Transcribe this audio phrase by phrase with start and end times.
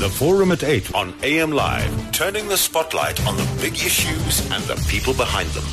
[0.00, 4.64] The Forum at 8 on AM Live, turning the spotlight on the big issues and
[4.64, 5.64] the people behind them.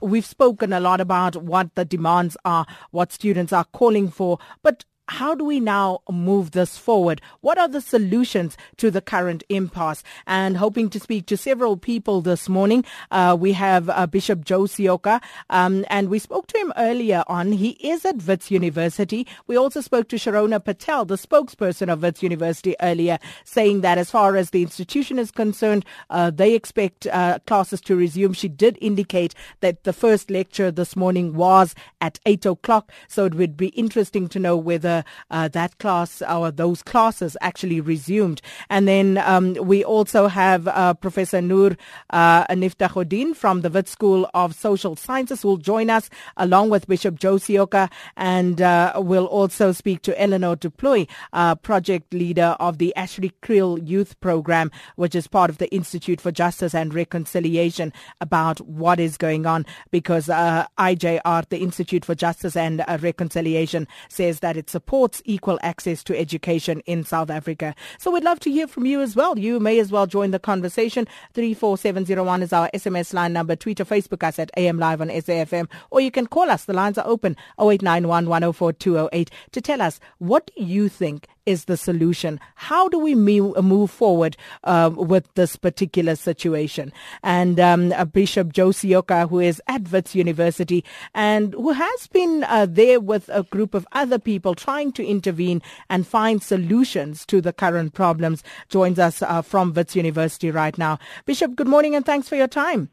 [0.00, 4.84] We've spoken a lot about what the demands are, what students are calling for, but
[5.10, 7.20] how do we now move this forward?
[7.40, 10.04] What are the solutions to the current impasse?
[10.24, 12.84] And hoping to speak to several people this morning.
[13.10, 15.20] Uh, we have uh, Bishop Joe Seoka,
[15.50, 17.50] um, and we spoke to him earlier on.
[17.50, 19.26] He is at Wits University.
[19.48, 24.12] We also spoke to Shirona Patel, the spokesperson of Wits University earlier, saying that as
[24.12, 28.32] far as the institution is concerned, uh, they expect uh, classes to resume.
[28.32, 33.34] She did indicate that the first lecture this morning was at 8 o'clock, so it
[33.34, 34.99] would be interesting to know whether
[35.30, 38.40] uh, that class or those classes actually resumed.
[38.68, 41.76] And then um, we also have uh, Professor Noor
[42.10, 47.18] uh, Nieftagodien from the Wits School of Social Sciences will join us along with Bishop
[47.18, 52.78] Joe Seoka and uh, we'll also speak to Eleanor du Plooy, uh, project leader of
[52.78, 57.92] the Ashley Kriel Youth Program, which is part of the Institute for Justice and Reconciliation
[58.20, 63.86] about what is going on because uh, IJR, the Institute for Justice and uh, Reconciliation,
[64.08, 67.76] says that it's a supports equal access to education in South Africa.
[68.00, 69.38] So we'd love to hear from you as well.
[69.38, 71.06] You may as well join the conversation.
[71.34, 73.54] 34701 is our SMS line number.
[73.54, 75.68] Twitter, Facebook us at AM Live on SAFM.
[75.92, 76.64] Or you can call us.
[76.64, 81.64] The lines are open 0891 104 208 to tell us what do you think is
[81.64, 82.40] the solution?
[82.54, 86.92] How do we move forward uh, with this particular situation?
[87.22, 90.84] And um, uh, Bishop Joe Seoka, who is at Wits University
[91.14, 95.60] and who has been uh, there with a group of other people trying to intervene
[95.88, 100.98] and find solutions to the current problems, joins us uh, from Wits University right now.
[101.26, 102.88] Bishop, good morning and thanks for your time.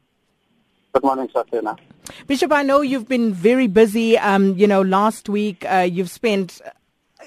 [0.92, 1.76] Good morning, Sakina.
[2.26, 4.18] Bishop, I know you've been very busy.
[4.18, 6.60] Um, you know, last week uh, you've spent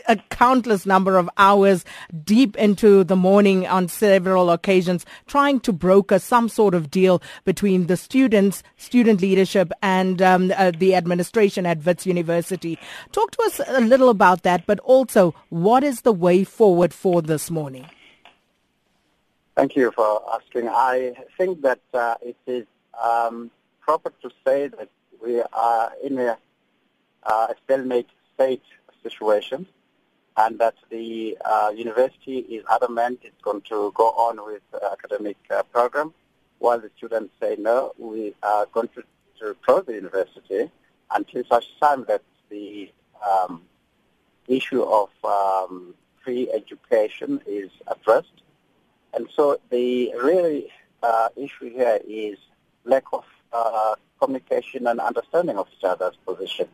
[0.07, 1.85] a countless number of hours
[2.23, 7.87] deep into the morning on several occasions trying to broker some sort of deal between
[7.87, 12.77] the students, student leadership, and um, uh, the administration at Wits University.
[13.11, 17.21] Talk to us a little about that, but also what is the way forward for
[17.21, 17.87] this morning?
[19.55, 20.69] Thank you for asking.
[20.69, 22.65] I think that uh, it is
[23.01, 23.51] um,
[23.81, 24.89] proper to say that
[25.21, 26.37] we are in a,
[27.23, 28.63] uh, a stalemate state
[29.03, 29.67] situation
[30.37, 35.37] and that the uh, university is adamant it's going to go on with the academic
[35.49, 36.13] uh, program,
[36.59, 39.03] while the students say no, we are going to,
[39.39, 40.69] to close the university
[41.13, 42.91] until such time that the
[43.29, 43.61] um,
[44.47, 45.93] issue of um,
[46.23, 48.41] free education is addressed.
[49.13, 50.69] And so the really
[51.03, 52.37] uh, issue here is
[52.85, 56.67] lack of uh, communication and understanding of each other's position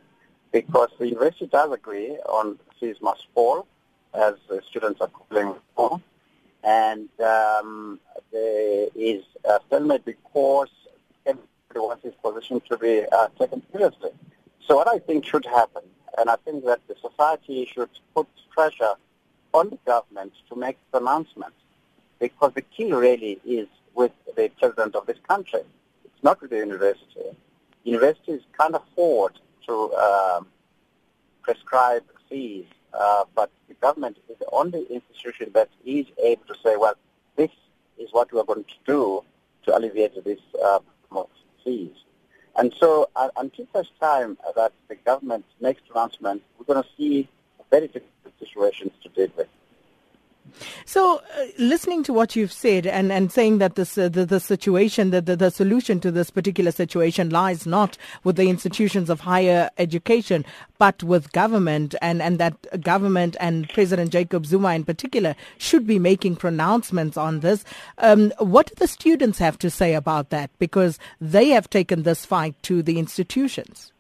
[0.52, 3.68] because the university does agree on fees must fall,
[4.14, 6.02] as the students are calling for,
[6.64, 8.00] and um,
[8.32, 10.70] there is a stalemate because
[11.26, 14.12] everybody wants his position to be uh, taken seriously.
[14.66, 15.84] So what I think should happen,
[16.18, 18.96] and I think that the society should put pressure
[19.54, 21.56] on the government to make pronouncements,
[22.20, 25.62] because the key really is with the president of this country.
[26.06, 27.22] It's not with the university.
[27.84, 30.48] Universities can't afford to um,
[31.42, 36.76] prescribe fees, uh, but the government is the only institution that is able to say,
[36.76, 36.96] well,
[37.36, 37.52] this
[37.98, 39.24] is what we are going to do
[39.66, 40.80] to alleviate this uh,
[41.64, 41.92] fees.
[42.58, 47.30] And so uh, until such time that the government makes pronouncements, we're going to see
[47.70, 49.48] very difficult situations to deal with.
[50.86, 54.40] So, uh, listening to what you've said and, and saying that this, uh, the, the
[54.40, 59.22] situation, the, the, the solution to this particular situation lies not with the institutions of
[59.22, 60.46] higher education,
[60.78, 66.00] but with government, and, and that government and President Jacob Zuma in particular should be
[66.00, 67.64] making pronouncements on this.
[67.98, 70.50] Um, what do the students have to say about that?
[70.60, 73.92] Because they have taken this fight to the institutions.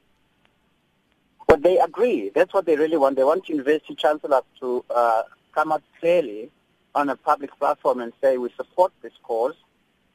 [1.47, 2.29] But they agree.
[2.35, 3.15] That's what they really want.
[3.15, 5.23] They want university chancellors to uh,
[5.57, 6.51] come out clearly
[6.93, 9.55] on a public platform and say we support this cause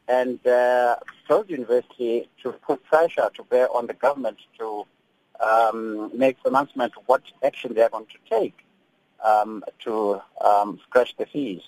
[0.06, 0.94] and uh,
[1.26, 4.86] told the university to put pressure to bear on the government to
[5.40, 8.56] um, make announcement what action they are going to take
[9.24, 11.62] um, to um, scratch the fees.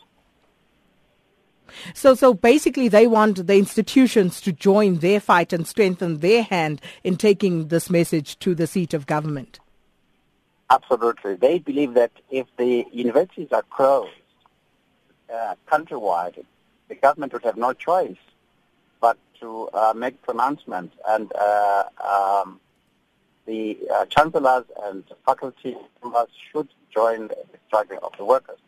[1.94, 6.80] So, so basically, they want the institutions to join their fight and strengthen their hand
[7.02, 9.58] in taking this message to the seat of government.
[10.70, 11.34] Absolutely.
[11.36, 14.10] They believe that if the universities are closed
[15.32, 16.44] uh, countrywide,
[16.88, 18.16] the government would have no choice
[19.00, 20.96] but to uh, make pronouncements.
[21.06, 22.60] And uh, um,
[23.46, 28.58] the uh, chancellors and faculty members should join the struggle of the workers.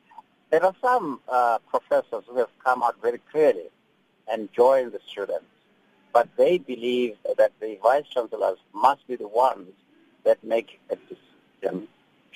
[0.51, 3.69] There are some uh, professors who have come out very clearly
[4.31, 5.47] and joined the students,
[6.13, 9.69] but they believe that the vice chancellors must be the ones
[10.25, 11.26] that make a decision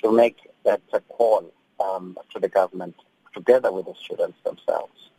[0.02, 2.94] to make that call um, to the government
[3.34, 5.09] together with the students themselves.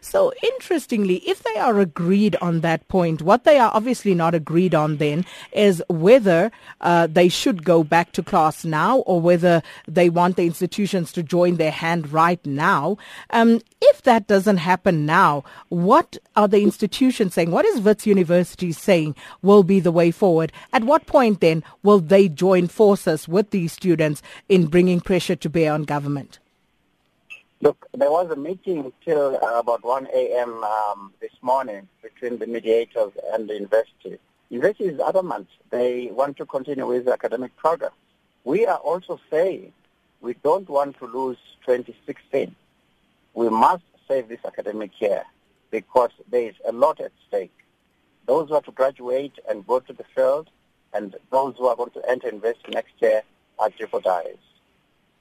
[0.00, 4.74] So interestingly, if they are agreed on that point, what they are obviously not agreed
[4.74, 6.50] on then is whether
[6.80, 11.22] uh, they should go back to class now or whether they want the institutions to
[11.22, 12.96] join their hand right now.
[13.30, 17.50] Um, if that doesn't happen now, what are the institutions saying?
[17.50, 20.52] What is Wits University saying will be the way forward?
[20.72, 25.50] At what point then will they join forces with these students in bringing pressure to
[25.50, 26.38] bear on government?
[27.62, 30.64] Look, there was a meeting till uh, about 1 a.m.
[30.64, 34.18] Um, this morning between the mediators and the university.
[34.48, 35.46] University is adamant.
[35.68, 37.90] They want to continue with the academic program.
[38.44, 39.74] We are also saying
[40.22, 41.36] we don't want to lose
[41.66, 42.56] 2016.
[43.34, 45.24] We must save this academic year
[45.70, 47.52] because there is a lot at stake.
[48.24, 50.48] Those who are to graduate and go to the field
[50.94, 53.20] and those who are going to enter university next year
[53.58, 54.38] are jeopardized.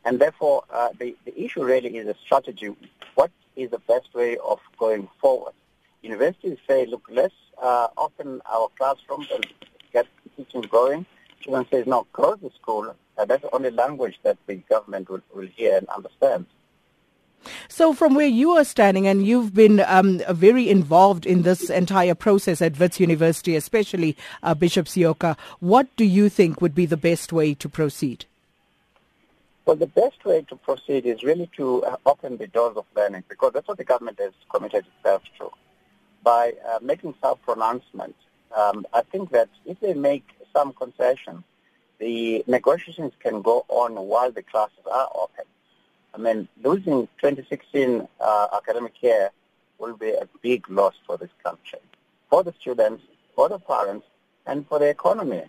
[0.06, 2.74] And therefore, uh, the, the issue really is a strategy.
[3.16, 5.54] What is the best way of going forward?
[6.02, 9.46] Universities say, look, let's uh, open our classrooms and
[9.92, 10.08] get
[10.38, 11.06] teaching going.
[11.42, 12.96] Students say, no, close the school.
[13.18, 16.46] Uh, that's the only language that the government will, will hear and understand.
[17.68, 22.16] So, from where you are standing, and you've been um, very involved in this entire
[22.16, 26.98] process at Wits University, especially uh, Bishop Seoka, what do you think would be the
[26.98, 28.26] best way to proceed?
[29.70, 33.26] Well, the best way to proceed is really to uh, open the doors of learning
[33.30, 35.52] because that's what the government has committed itself to.
[36.24, 38.16] By uh, making self-pronouncement,
[38.58, 41.44] um, I think that if they make some concessions,
[42.00, 45.46] the negotiations can go on while the classes are open.
[46.16, 49.30] I mean, losing 2016 uh, academic year
[49.78, 51.78] will be a big loss for this country,
[52.28, 53.04] for the students,
[53.36, 54.08] for the parents,
[54.48, 55.44] and for the economy.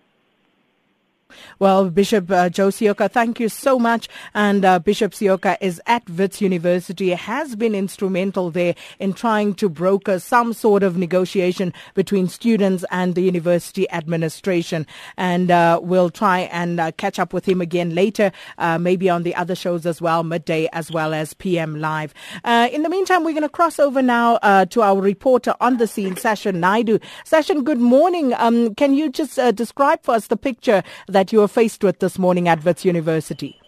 [1.58, 4.08] Well, Bishop uh, Joe Seoka, thank you so much.
[4.34, 9.68] And uh, Bishop Seoka is at Wits University, has been instrumental there in trying to
[9.68, 14.86] broker some sort of negotiation between students and the university administration.
[15.16, 19.22] And uh, we'll try and uh, catch up with him again later, uh, maybe on
[19.22, 22.14] the other shows as well, midday as well as PM Live.
[22.44, 25.86] Uh, in the meantime, we're going to cross over now to our reporter on the
[25.86, 27.00] scene, Sashin Naidoo.
[27.24, 28.32] Sashin, good morning.
[28.34, 31.98] Um, can you just describe for us the picture that that you are faced with
[31.98, 33.60] this morning at Wits University?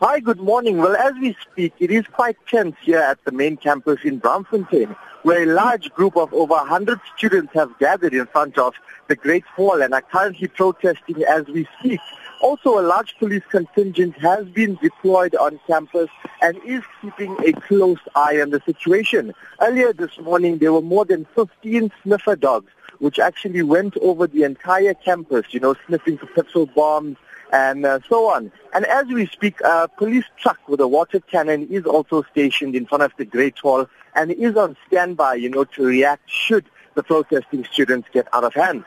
[0.00, 0.76] Hi, good morning.
[0.76, 4.94] Well, as we speak, it is quite tense here at the main campus in Braamfontein,
[5.22, 8.74] where a large group of over 100 students have gathered in front of
[9.06, 12.00] the Great Hall and are currently protesting as we speak.
[12.42, 16.10] Also, a large police contingent has been deployed on campus
[16.42, 19.32] and is keeping a close eye on the situation.
[19.62, 24.42] Earlier this morning, there were more than 15 sniffer dogs which actually went over the
[24.42, 27.16] entire campus, you know, sniffing for petrol bombs
[27.52, 28.52] and uh, so on.
[28.74, 32.86] And as we speak, a police truck with a water cannon is also stationed in
[32.86, 37.02] front of the Great Hall and is on standby, you know, to react should the
[37.02, 38.84] protesting students get out of hand.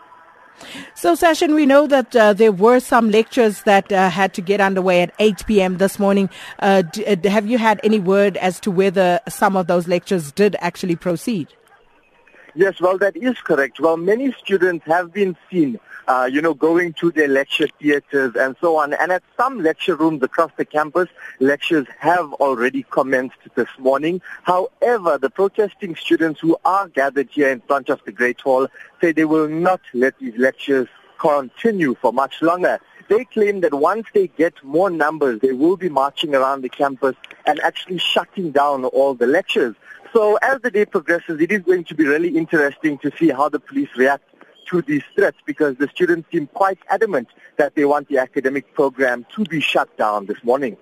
[0.93, 4.61] So, Sashin, we know that uh, there were some lectures that uh, had to get
[4.61, 5.77] underway at 8 p.m.
[5.77, 6.29] this morning.
[6.59, 10.31] Uh, d- uh, have you had any word as to whether some of those lectures
[10.31, 11.47] did actually proceed?
[12.53, 13.79] Yes, well, that is correct.
[13.79, 18.57] Well, many students have been seen, uh, you know, going to their lecture theaters and
[18.59, 18.93] so on.
[18.93, 21.07] And at some lecture rooms across the campus,
[21.39, 24.21] lectures have already commenced this morning.
[24.43, 28.67] However, the protesting students who are gathered here in front of the Great Hall
[28.99, 30.89] say they will not let these lectures
[31.19, 32.79] continue for much longer.
[33.07, 37.15] They claim that once they get more numbers, they will be marching around the campus
[37.45, 39.75] and actually shutting down all the lectures.
[40.13, 43.49] So as the day progresses, it is going to be really interesting to see how
[43.49, 44.23] the police react
[44.69, 49.25] to these threats because the students seem quite adamant that they want the academic program
[49.35, 50.77] to be shut down this morning.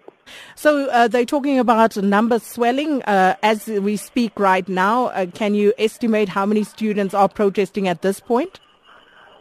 [0.55, 5.07] So uh, they're talking about numbers swelling uh, as we speak right now.
[5.07, 8.59] Uh, can you estimate how many students are protesting at this point?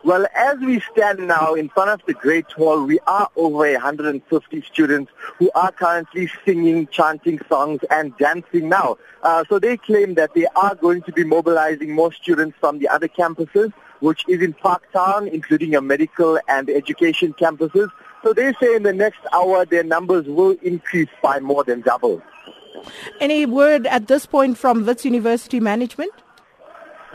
[0.05, 4.63] Well, as we stand now in front of the Great Hall, we are over 150
[4.63, 8.97] students who are currently singing, chanting songs and dancing now.
[9.25, 12.87] Uh, so they claim that they are going to be mobilizing more students from the
[12.89, 17.91] other campuses, which is in Parktown, including your medical and education campuses.
[18.23, 22.23] So they say in the next hour their numbers will increase by more than double.
[23.21, 26.13] Any word at this point from Wits University management?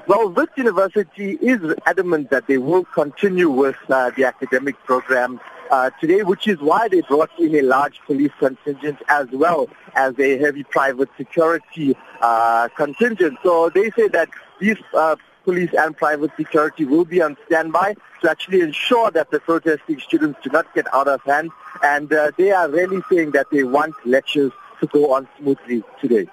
[0.06, 5.40] Well, this University is adamant that they will continue with uh, the academic program
[5.72, 10.20] uh, today, which is why they brought in a large police contingent as well as
[10.20, 13.38] a heavy private security uh, contingent.
[13.44, 14.28] So they say that
[14.60, 19.40] these uh, police and private security will be on standby to actually ensure that the
[19.40, 21.50] protesting students do not get out of hand.
[21.82, 26.28] And uh, they are really saying that they want lectures to go on smoothly today.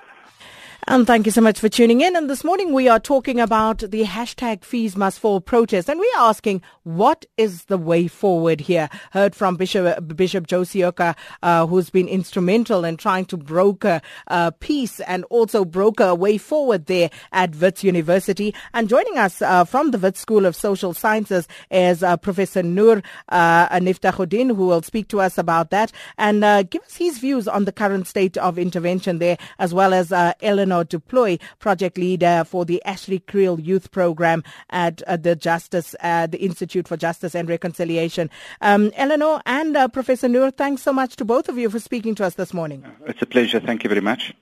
[0.91, 2.17] And thank you so much for tuning in.
[2.17, 5.89] And this morning we are talking about the hashtag fees must fall protest.
[5.89, 8.89] And we are asking, what is the way forward here?
[9.13, 14.51] Heard from Bishop, Bishop Joe Seoka, uh, who's been instrumental in trying to broker uh,
[14.59, 18.53] peace and also broker a way forward there at Wits University.
[18.75, 23.01] And joining us uh, from the Wits School of Social Sciences is uh, Professor Noor
[23.29, 27.47] uh, Nieftagodien, who will speak to us about that and uh, give us his views
[27.47, 30.33] on the current state of intervention there, as well as uh,
[30.81, 35.37] Ellen Eleanor du Plooy, project leader for the Ashley Kriel Youth Program at uh, the
[35.37, 38.31] Justice, uh, the Institute for Justice and Reconciliation.
[38.61, 42.15] Um, Eleanor and uh, Professor Noor, thanks so much to both of you for speaking
[42.17, 42.85] to us this morning.
[43.07, 43.61] It's a pleasure.
[43.61, 44.35] Thank you very much.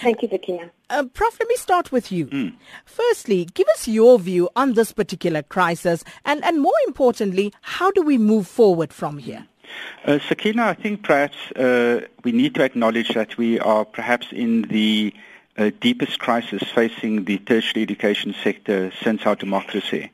[0.00, 0.70] Thank you, Sakina.
[0.90, 2.26] Uh, Prof, let me start with you.
[2.26, 2.54] Mm.
[2.84, 8.02] Firstly, give us your view on this particular crisis, and, and more importantly, how do
[8.02, 9.46] we move forward from here?
[10.04, 14.62] Uh, Sakina, I think perhaps uh, we need to acknowledge that we are perhaps in
[14.62, 15.12] the
[15.80, 20.10] deepest crisis facing the tertiary education sector since our democracy.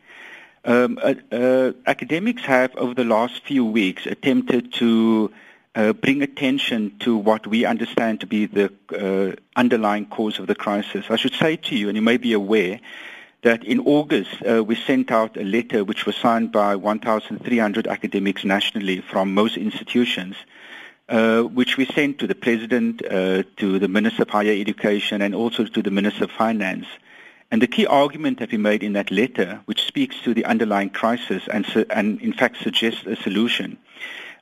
[0.64, 5.30] Um, uh, uh, academics have, over the last few weeks, attempted to
[5.74, 10.54] uh, bring attention to what we understand to be the uh, underlying cause of the
[10.54, 11.04] crisis.
[11.10, 12.80] I should say to you, and you may be aware,
[13.42, 18.42] that in August uh, we sent out a letter which was signed by 1,300 academics
[18.42, 20.36] nationally from most institutions
[21.08, 25.34] uh, which we sent to the President, uh, to the Minister of Higher Education, and
[25.34, 26.86] also to the Minister of Finance.
[27.50, 30.90] And the key argument that we made in that letter, which speaks to the underlying
[30.90, 33.78] crisis and, su- and in fact suggests a solution,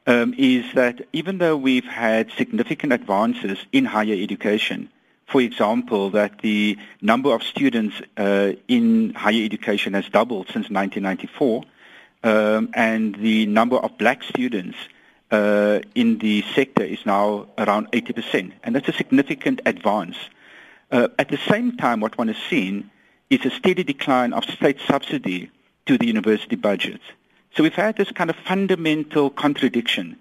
[0.07, 4.89] um, is that even though we've had significant advances in higher education,
[5.27, 11.65] for example, that the number of students uh, in higher education has doubled since 1994,
[12.25, 14.77] um, and the number of black students
[15.33, 20.17] uh, in the sector is now around 80%, and that's a significant advance.
[20.91, 22.91] Uh, at the same time, what one has seen
[23.31, 25.51] is a steady decline of state subsidy
[25.87, 27.03] to the university budgets.
[27.57, 30.19] So we've had this kind of fundamental contradiction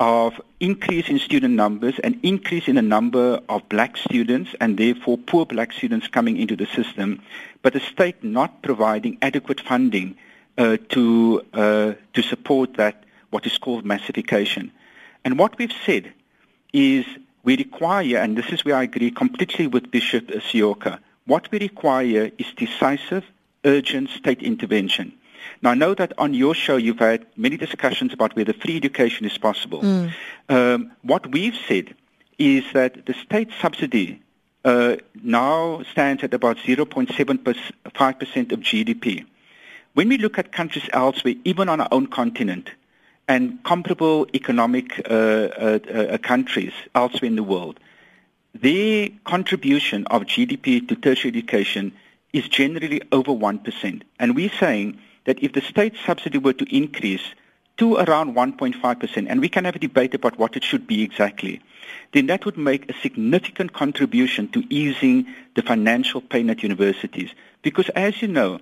[0.00, 5.16] of increase in student numbers and increase in the number of black students and therefore
[5.18, 7.22] poor black students coming into the system,
[7.62, 10.16] but the state not providing adequate funding
[10.58, 13.05] uh, to uh, to support that
[13.36, 14.72] what is called massification.
[15.22, 16.10] And what we've said
[16.72, 17.04] is
[17.42, 22.30] we require, and this is where I agree completely with Bishop Seoka, what we require
[22.38, 23.24] is decisive,
[23.66, 25.12] urgent state intervention.
[25.60, 29.26] Now, I know that on your show you've had many discussions about whether free education
[29.26, 29.82] is possible.
[29.82, 30.14] Mm.
[30.48, 31.94] Um, what we've said
[32.38, 34.22] is that the state subsidy
[34.64, 39.26] uh, now stands at about 0.75% of GDP.
[39.92, 42.70] When we look at countries elsewhere, even on our own continent,
[43.28, 47.80] and comparable economic uh, uh, uh, countries elsewhere in the world,
[48.54, 51.92] their contribution of GDP to tertiary education
[52.32, 54.02] is generally over 1%.
[54.18, 57.22] And we're saying that if the state subsidy were to increase
[57.78, 61.60] to around 1.5%, and we can have a debate about what it should be exactly,
[62.12, 67.30] then that would make a significant contribution to easing the financial pain at universities.
[67.62, 68.60] Because as you know,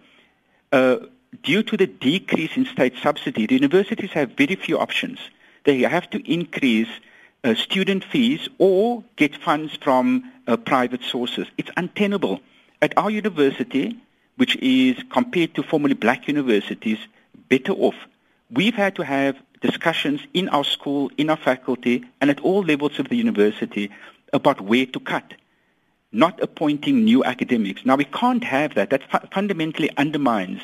[0.73, 0.97] uh,
[1.43, 5.19] due to the decrease in state subsidy, the universities have very few options.
[5.65, 6.89] They have to increase
[7.43, 11.47] uh, student fees or get funds from uh, private sources.
[11.59, 12.41] It's untenable.
[12.83, 13.99] At our university,
[14.37, 16.99] which is compared to formerly black universities,
[17.49, 17.95] better off,
[18.51, 22.99] we've had to have discussions in our school, in our faculty, and at all levels
[22.99, 23.91] of the university
[24.33, 25.35] about where to cut,
[26.13, 27.87] not appointing new academics.
[27.87, 28.91] Now, we can't have that.
[28.91, 30.61] That fu- fundamentally undermines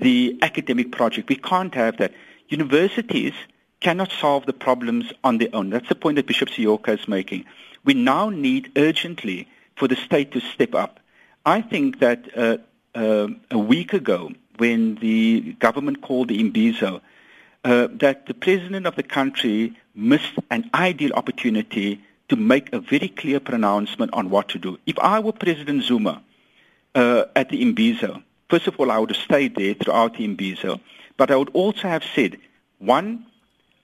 [0.00, 1.28] the academic project.
[1.28, 2.12] We can't have that.
[2.48, 3.34] Universities
[3.80, 5.70] cannot solve the problems on their own.
[5.70, 7.44] That's the point that Bishop Seoka is making.
[7.84, 11.00] We now need urgently for the state to step up.
[11.46, 12.58] I think that uh,
[12.94, 17.00] uh, a week ago, when the government called the Imbizo,
[17.64, 23.08] uh, that the president of the country missed an ideal opportunity to make a very
[23.08, 24.78] clear pronouncement on what to do.
[24.86, 26.22] If I were President Zuma
[26.94, 30.80] uh, at the Imbizo, First of all, I would have stayed there throughout the Imbizo,
[31.16, 32.36] but I would also have said,
[32.78, 33.26] one,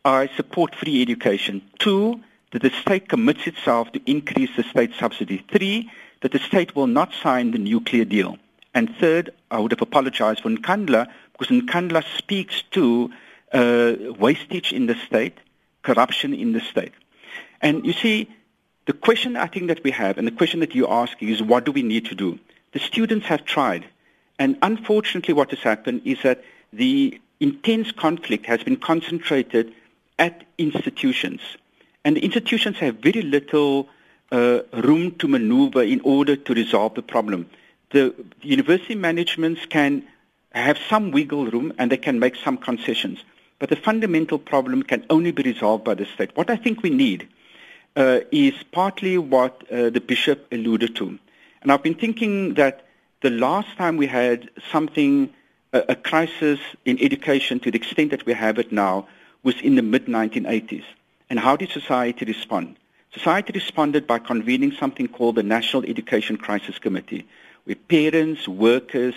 [0.04, 1.62] I support free education.
[1.78, 2.20] Two,
[2.50, 5.44] that the state commits itself to increase the state subsidy.
[5.52, 5.88] Three,
[6.22, 8.38] that the state will not sign the nuclear deal.
[8.74, 13.10] And third, I would have apologized for Nkandla because Nkandla speaks to
[13.52, 15.38] uh, wastage in the state,
[15.82, 16.92] corruption in the state.
[17.62, 18.28] And you see,
[18.86, 21.64] the question I think that we have, and the question that you're asking is what
[21.64, 22.38] do we need to do?
[22.72, 23.86] The students have tried.
[24.38, 29.72] And unfortunately what has happened is that the intense conflict has been concentrated
[30.18, 31.40] at institutions.
[32.04, 33.88] And the institutions have very little
[34.32, 37.48] uh, room to maneuver in order to resolve the problem.
[37.90, 40.04] The, the university managements can
[40.52, 43.20] have some wiggle room and they can make some concessions.
[43.58, 46.30] But the fundamental problem can only be resolved by the state.
[46.34, 47.28] What I think we need
[47.94, 51.18] uh, is partly what uh, the bishop alluded to.
[51.62, 52.85] And I've been thinking that
[53.22, 55.30] the last time we had something,
[55.72, 59.08] a, a crisis in education to the extent that we have it now,
[59.42, 60.84] was in the mid-1980s.
[61.30, 62.76] And how did society respond?
[63.12, 67.26] Society responded by convening something called the National Education Crisis Committee,
[67.64, 69.14] where parents, workers,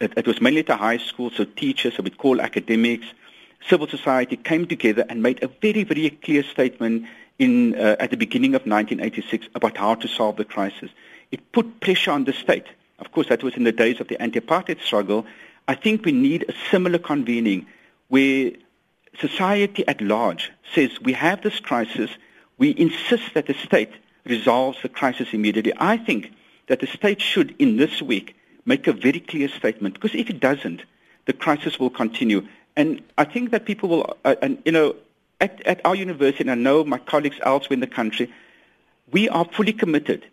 [0.00, 3.06] it, it was mainly at the high school, so teachers, so we'd call academics,
[3.68, 7.06] civil society came together and made a very, very clear statement
[7.38, 10.90] in, uh, at the beginning of 1986 about how to solve the crisis.
[11.30, 12.66] It put pressure on the state.
[12.98, 15.26] Of course, that was in the days of the anti-apartheid struggle.
[15.66, 17.66] I think we need a similar convening
[18.08, 18.52] where
[19.18, 22.10] society at large says we have this crisis,
[22.58, 23.92] we insist that the state
[24.24, 25.72] resolves the crisis immediately.
[25.78, 26.32] I think
[26.68, 30.40] that the state should, in this week, make a very clear statement, because if it
[30.40, 30.82] doesn't,
[31.26, 32.46] the crisis will continue.
[32.76, 34.96] And I think that people will, uh, and you know,
[35.40, 38.32] at, at our university, and I know my colleagues elsewhere in the country,
[39.12, 40.26] we are fully committed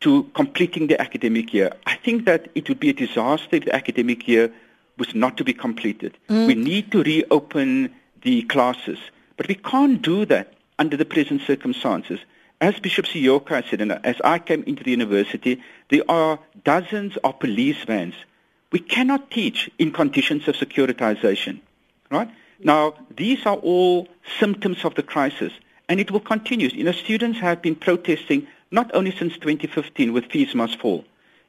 [0.00, 1.72] to completing the academic year.
[1.86, 4.52] I think that it would be a disaster if the academic year
[4.96, 6.16] was not to be completed.
[6.28, 6.46] Mm.
[6.46, 8.98] We need to reopen the classes,
[9.36, 12.20] but we can't do that under the present circumstances.
[12.60, 17.38] As Bishop Seoka said, and as I came into the university, there are dozens of
[17.38, 18.14] police vans.
[18.72, 21.60] We cannot teach in conditions of securitization,
[22.10, 22.30] right?
[22.62, 25.52] Now, these are all symptoms of the crisis,
[25.88, 26.68] and it will continue.
[26.68, 31.04] You know, students have been protesting not only since 2015 with fees must fall.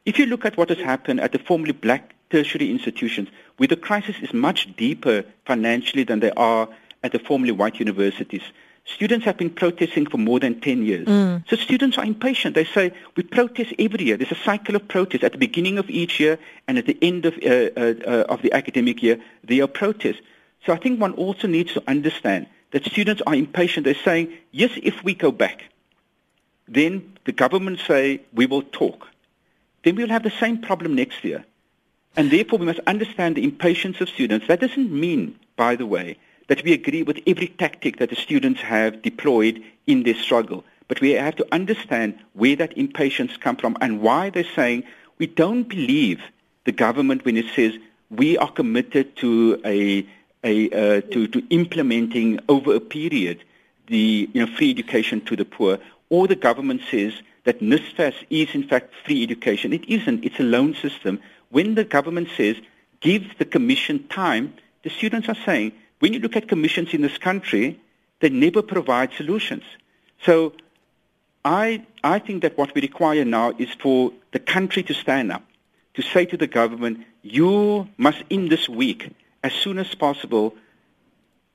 [0.06, 3.76] If you look at what has happened at the formerly black tertiary institutions, where the
[3.76, 6.68] crisis is much deeper financially than they are
[7.04, 8.42] at the formerly white universities,
[8.86, 11.08] students have been protesting for more than 10 years.
[11.08, 11.48] Mm.
[11.48, 12.56] So students are impatient.
[12.56, 14.18] They say, we protest every year.
[14.18, 17.26] There's a cycle of protest at the beginning of each year and at the end
[17.26, 20.22] of, uh, uh, uh, of the academic year, there are protests.
[20.66, 23.84] So I think one also needs to understand that students are impatient.
[23.86, 25.66] They're saying, yes, if we go back,
[26.72, 29.10] then the government say, we will talk.
[29.84, 31.44] Then we'll have the same problem next year.
[32.16, 34.48] And therefore, we must understand the impatience of students.
[34.48, 38.62] That doesn't mean, by the way, that we agree with every tactic that the students
[38.62, 40.64] have deployed in their struggle.
[40.88, 44.84] But we have to understand where that impatience comes from and why they're saying
[45.18, 46.22] we don't believe
[46.66, 47.74] the government when it says
[48.10, 50.06] we are committed to a,
[50.44, 53.44] a uh, to, to implementing over a period
[53.88, 55.78] the you know, free education to the poor,
[56.12, 57.14] or the government says
[57.46, 59.74] that NSFAS is in fact free education.
[59.74, 60.24] It isn't.
[60.24, 61.20] It's a loan system
[61.50, 62.56] when the government says,
[63.00, 67.18] give the commission time, the students are saying, when you look at commissions in this
[67.18, 67.80] country,
[68.20, 69.64] they never provide solutions.
[70.26, 70.54] So
[71.46, 75.44] I, I think that what we require now is for the country to stand up,
[75.96, 80.56] to say to the government, you must in this week, as soon as possible,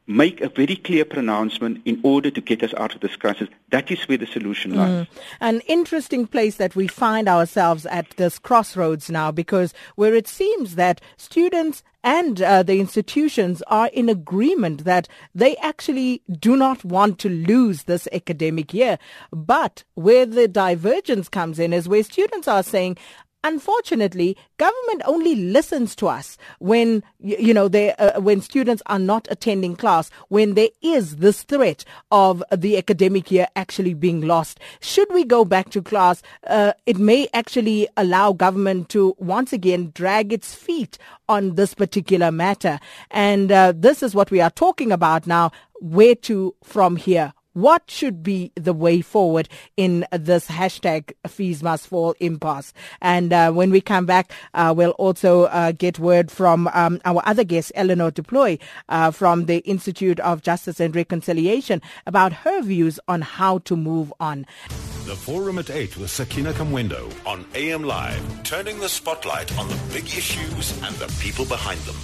[0.07, 3.49] make a very clear pronouncement in order to get us out of this crisis.
[3.71, 4.91] That is where the solution lies.
[4.91, 5.09] Mm.
[5.41, 10.77] An interesting place that we find ourselves at this crossroads now because where it seems
[10.77, 17.19] that students and uh, the institutions are in agreement that they actually do not want
[17.19, 18.97] to lose this academic year.
[19.33, 22.97] But where the divergence comes in is where students are saying,
[23.47, 29.29] Unfortunately, government only listens to us when you know they uh, when students are not
[29.31, 34.59] attending class when there is this threat of the academic year actually being lost.
[34.81, 39.93] Should we go back to class, uh, it may actually allow government to once again
[39.95, 42.81] drag its feet on this particular matter.
[43.13, 45.53] And uh, this is what we are talking about now.
[45.81, 47.33] Where to from here?
[47.57, 52.75] What should be the way forward in this hashtag fees must fall impasse?
[53.01, 57.23] And uh, when we come back, uh, we'll also uh, get word from um, our
[57.25, 58.59] other guest, Eleanor Du Plooy,
[58.91, 64.13] uh, from the Institute of Justice and Reconciliation, about her views on how to move
[64.21, 64.45] on.
[65.07, 69.81] The Forum at 8 with Sakina Kamwendo on AM Live, turning the spotlight on the
[69.95, 71.97] big issues and the people behind them.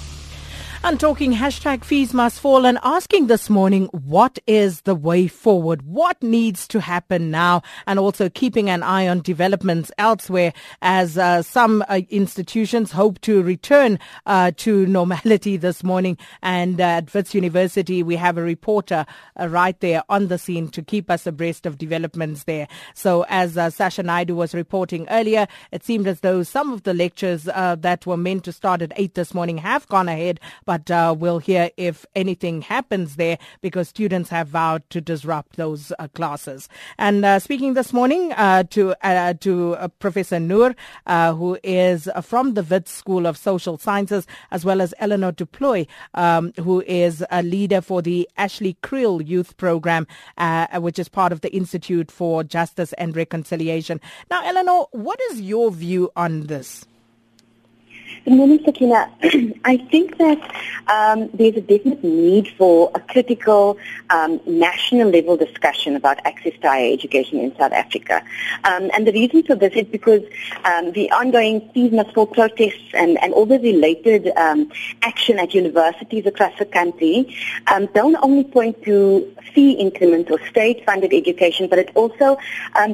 [0.85, 5.83] And talking hashtag fees must fall and asking this morning, what is the way forward?
[5.83, 7.63] What needs to happen now?
[7.87, 13.45] And also keeping an eye on developments elsewhere as uh, some uh, institutions hope to
[13.45, 16.19] return uh, to normality this morning.
[16.43, 19.07] And uh, at Wits University, we have a reporter
[19.39, 22.67] uh, right there on the scene to keep us abreast of developments there.
[22.95, 26.93] So as uh, Sashin Naidoo was reporting earlier, it seemed as though some of the
[26.93, 31.15] lectures that were meant to start at 8 this morning have gone ahead, but uh,
[31.19, 36.69] we'll hear if anything happens there because students have vowed to disrupt those uh, classes.
[36.99, 40.75] And uh, speaking this morning uh, to uh, to uh, Professor Noor,
[41.07, 45.87] who is from the Wits School of Social Sciences, as well as Eleanor du Plooy,
[46.15, 50.07] um, who is a leader for the Ashley Kriel Youth Program,
[50.75, 54.01] which is part of the Institute for Justice and Reconciliation.
[54.31, 56.85] Now, Eleanor, what is your view on this?
[58.25, 59.11] Good morning, Sakina.
[59.65, 60.39] I think that
[60.87, 63.77] um, there's a definite need for a critical
[64.11, 68.23] um, national level discussion about access to higher education in South Africa.
[68.63, 70.23] Um, and the reason for this is because
[70.65, 74.71] um, the ongoing fees must protests and, and all the related um,
[75.03, 77.37] action at universities across the country
[77.75, 82.39] um, don't only point to fee increments or state-funded education, but it also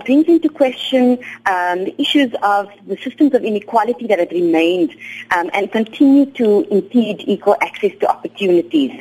[0.06, 4.96] brings into question the issues of the systems of inequality that have remained
[5.36, 8.92] um, and continue to impede equal access to opportunities.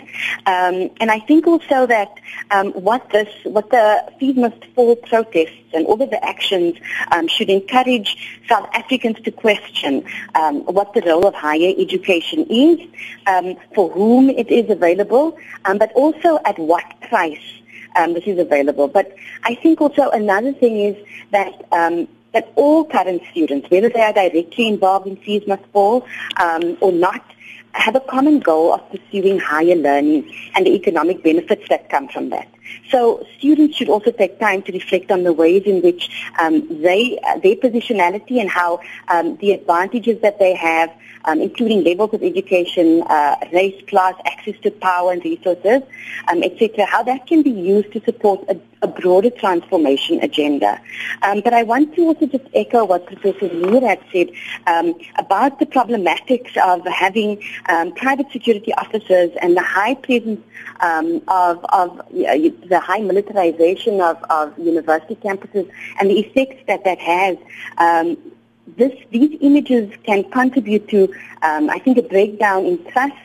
[0.46, 2.20] Um, and I think also that
[2.52, 6.76] um, what this, what the Fees Must Fall protests and all of the actions
[7.12, 12.80] um, should encourage South Africans to question um, what the role of higher education is,
[13.28, 17.40] um, for whom it is available, but also at what price
[17.98, 18.88] um, this is available.
[18.88, 20.96] But I think also another thing is
[21.32, 26.06] that um, that all current students, whether they are directly involved in fees must fall
[26.40, 27.24] um, or not,
[27.74, 32.30] have a common goal of pursuing higher learning and the economic benefits that come from
[32.30, 32.48] that.
[32.92, 37.20] So students should also take time to reflect on the ways in which um, they,
[37.28, 40.92] uh, their positionality and how um, the advantages that they have,
[41.26, 45.82] um, including levels of education, uh, race, class, access to power and resources,
[46.30, 50.80] um, etc., how that can be used to support a, a broader transformation agenda.
[51.24, 53.48] Um, but I want to also just echo what Professor
[53.86, 54.30] had said
[54.68, 57.42] um, about the problematics of having
[57.96, 60.42] private security officers and the high presence
[60.80, 62.02] of, of
[62.66, 67.38] the high militarization of, of university campuses and the effects that that has.
[67.78, 68.18] Um,
[68.76, 73.16] this, these images can contribute to, um, I think, a breakdown in trust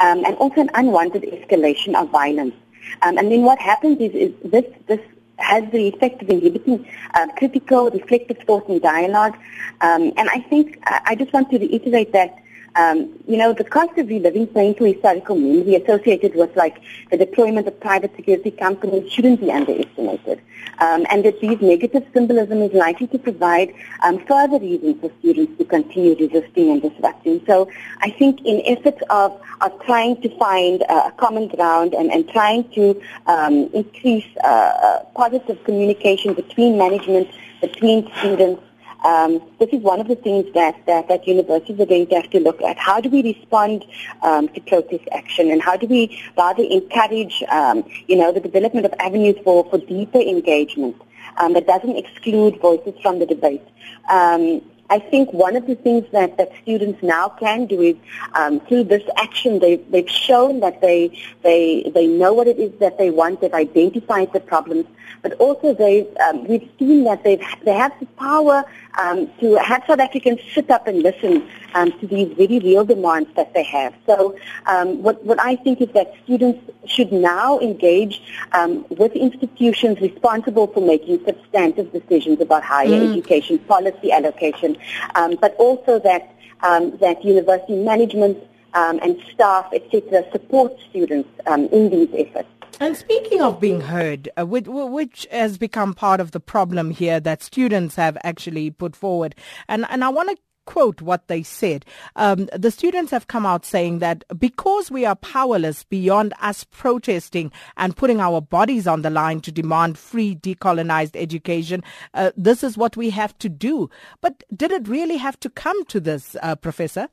[0.00, 2.54] um, and also an unwanted escalation of violence.
[3.02, 5.00] Um, and then what happens is, is this, this
[5.36, 9.36] has the effect of inhibiting uh, critical, reflective thought and dialogue.
[9.80, 12.39] Um, and I think I just want to reiterate that
[12.76, 16.80] um, you know, the cost of reliving painful historical memory associated with like
[17.10, 20.40] the deployment of private security companies shouldn't be underestimated.
[20.78, 25.58] Um, and that these negative symbolism is likely to provide um, further reasons for students
[25.58, 27.42] to continue resisting and disrupting.
[27.46, 27.68] So
[28.00, 32.28] I think in efforts of, of trying to find uh, a common ground and, and
[32.30, 37.28] trying to um, increase uh, uh, positive communication between management,
[37.60, 38.62] between students,
[39.04, 42.30] um, this is one of the things that, that, that, universities are going to have
[42.30, 42.76] to look at.
[42.78, 43.84] How do we respond
[44.22, 48.86] um, to protest action and how do we rather encourage, um, you know, the development
[48.86, 50.96] of avenues for, for deeper engagement
[51.38, 53.62] um, that doesn't exclude voices from the debate.
[54.10, 57.96] Um, I think one of the things that, that students now can do is
[58.34, 62.72] um, through this action, they've, they've shown that they, they, they know what it is
[62.80, 64.86] that they want, they've identified the problems,
[65.22, 68.64] but also they um, we've seen that they've, they have the power
[68.98, 73.30] um, to have South Africans sit up and listen um, to these very real demands
[73.36, 73.94] that they have.
[74.06, 80.00] So um, what, what I think is that students should now engage um, with institutions
[80.00, 83.12] responsible for making substantive decisions about higher mm.
[83.12, 84.76] education policy allocation,
[85.14, 88.38] um, but also that, um, that university management
[88.74, 92.48] um, and staff, etc., support students um, in these efforts.
[92.80, 97.20] And speaking of being heard, uh, which, which, has become part of the problem here
[97.20, 99.34] that students have actually put forward,
[99.68, 101.84] and, and I want to quote what they said.
[102.16, 107.52] Um, the students have come out saying that because we are powerless beyond us protesting
[107.76, 111.82] and putting our bodies on the line to demand free decolonized education,
[112.14, 113.90] uh, this is what we have to do.
[114.22, 117.08] But did it really have to come to this, uh, Professor?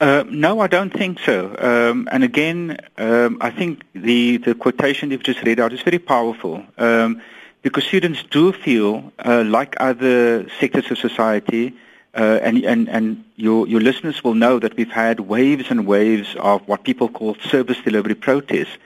[0.00, 1.56] Uh, no, I don't think so.
[1.58, 5.98] Um, and again, um, I think the, the quotation you've just read out is very
[5.98, 7.20] powerful um,
[7.62, 11.74] because students do feel, uh, like other sectors of society,
[12.14, 16.36] uh, and, and, and your, your listeners will know that we've had waves and waves
[16.38, 18.76] of what people call service delivery protests.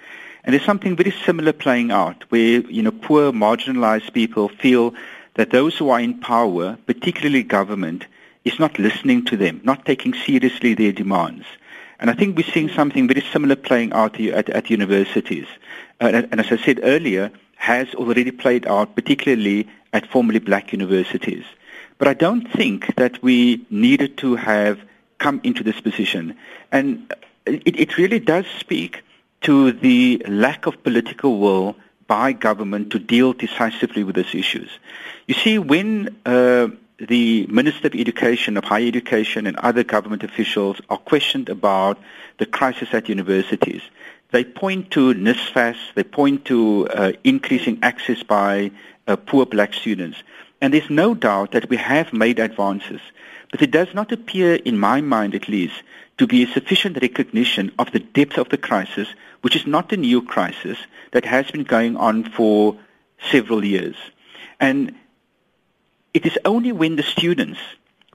[0.44, 4.94] And there's something very similar playing out where, you know, poor, marginalized people feel
[5.34, 8.06] that those who are in power, particularly government,
[8.44, 11.44] is not listening to them, not taking seriously their demands.
[12.00, 15.46] And I think we're seeing something very similar playing out at, at universities.
[16.00, 21.44] Uh, and, as I said earlier, has already played out, particularly at formerly black universities.
[21.98, 24.80] But I don't think that we needed to have
[25.18, 26.36] come into this position.
[26.72, 27.14] And
[27.46, 29.02] it, it really does speak
[29.42, 31.76] to the lack of political will
[32.08, 34.70] by government to deal decisively with these issues.
[35.28, 36.68] You see, when uh,
[37.08, 41.98] the Minister of Education, of Higher Education, and other government officials are questioned about
[42.38, 43.82] the crisis at universities,
[44.30, 48.70] they point to NSFAS, they point to uh, increasing access by
[49.06, 50.22] uh, poor black students.
[50.60, 53.00] And there's no doubt that we have made advances.
[53.50, 55.82] But it does not appear, in my mind at least,
[56.18, 59.08] to be a sufficient recognition of the depth of the crisis,
[59.42, 60.78] which is not a new crisis
[61.10, 62.78] that has been going on for
[63.30, 63.96] several years.
[64.60, 64.94] And
[66.14, 67.58] it is only when the students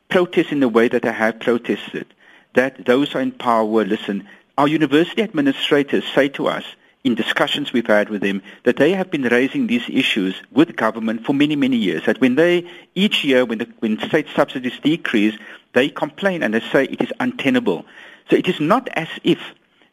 [0.10, 2.06] protest in the way that they have protested
[2.54, 4.28] that those in power will listen.
[4.58, 6.64] Our university administrators say to us
[7.04, 11.26] in discussions we've had with them that they have been raising these issues with government
[11.26, 12.06] for many, many years.
[12.06, 15.38] That when they, each year when, the, when state subsidies decrease,
[15.74, 17.86] they complain and they say it is untenable.
[18.30, 19.40] So it is not as if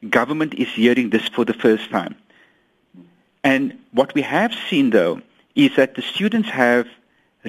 [0.08, 2.16] government is hearing this for the first time.
[3.44, 5.20] And what we have seen, though,
[5.54, 6.88] is that the students have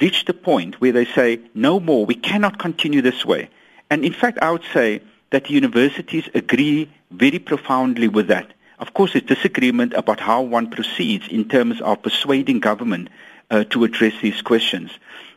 [0.01, 3.49] reached a point where they say, no more, we cannot continue this way.
[3.89, 8.51] And in fact, I would say that the universities agree very profoundly with that.
[8.79, 13.09] Of course, there's disagreement about how one proceeds in terms of persuading government
[13.49, 14.91] uh, to address these questions.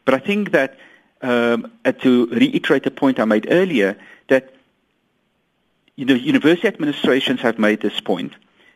[0.05, 0.79] But I think that,
[1.23, 3.97] um, uh, to reiterate the point I made earlier,
[4.29, 4.55] that
[5.95, 8.33] you know, university administrations have made this point.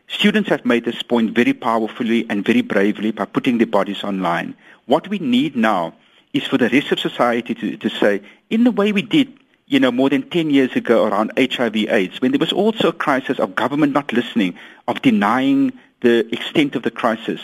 [0.07, 4.55] Students have made this point very powerfully and very bravely by putting their bodies online.
[4.85, 5.93] What we need now
[6.33, 9.33] is for the rest of society to, to say, in the way we did,
[9.67, 12.93] you know, more than 10 years ago around HIV AIDS, when there was also a
[12.93, 14.55] crisis of government not listening,
[14.87, 17.41] of denying the extent of the crisis,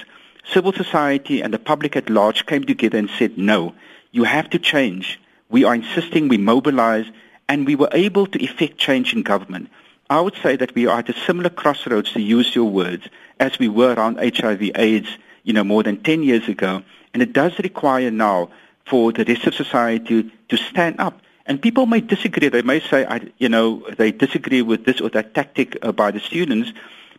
[0.54, 3.74] civil society and the public at large came together and said, no,
[4.12, 5.20] you have to change.
[5.50, 7.06] We are insisting we mobilize,
[7.48, 9.70] and we were able to effect change in government.
[10.10, 13.08] I would say that we are at a similar crossroads, to use your words,
[13.40, 15.08] as we were around HIV AIDS,
[15.44, 16.82] you know, more than 10 years ago.
[17.14, 18.50] And it does require now
[18.86, 21.22] for the rest of society to stand up.
[21.46, 22.50] And people may disagree.
[22.50, 26.12] They may say, I, you know, they disagree with this or that tactic uh, by
[26.12, 26.72] the students.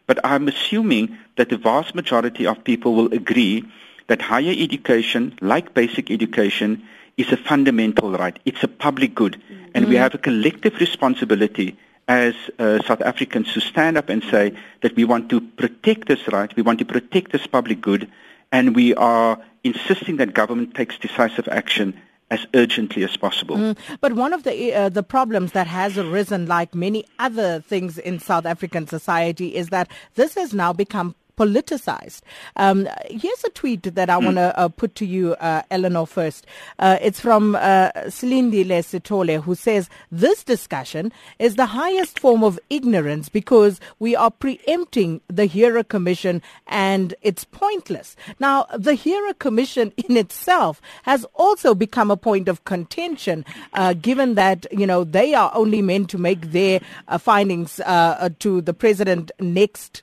[0.06, 3.64] But I'm assuming that the vast majority of people will agree
[4.08, 6.82] that higher education, like basic education,
[7.16, 8.36] is a fundamental right.
[8.44, 9.34] It's a public good.
[9.34, 9.64] Mm-hmm.
[9.74, 11.76] And we have a collective responsibility
[12.08, 16.26] as uh, South Africans to stand up and say that we want to protect this
[16.28, 18.10] right, we want to protect this public good,
[18.52, 21.94] and we are insisting that government takes decisive action
[22.30, 23.56] as urgently as possible.
[23.56, 27.98] Mm, but one of the uh, the problems that has arisen, like many other things
[27.98, 32.20] in South African society, is that this has now become politicized.
[32.56, 34.24] Um, here's a tweet that I mm.
[34.26, 36.46] want to uh, put to you, uh, Eleanor, first.
[36.78, 42.60] Uh, it's from uh, Silindile Sitole, who says, This discussion is the highest form of
[42.68, 48.16] ignorance because we are preempting the Heher Commission and it's pointless.
[48.38, 54.34] Now, the Heher Commission in itself has also become a point of contention, uh, given
[54.34, 58.60] that, you know, they are only meant to make their uh, findings uh, uh to
[58.60, 60.02] the president next